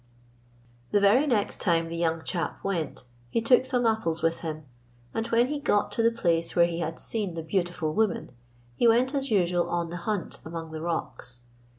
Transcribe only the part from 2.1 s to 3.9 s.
chap went, he took some